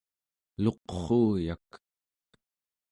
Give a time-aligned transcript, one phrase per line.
[0.63, 1.69] luqruuyak